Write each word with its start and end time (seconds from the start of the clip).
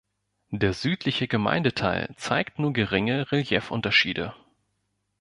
Der 0.49 0.73
südliche 0.73 1.27
Gemeindeteil 1.27 2.15
zeigt 2.17 2.57
nur 2.57 2.73
geringe 2.73 3.31
Reliefunterschiede. 3.31 4.33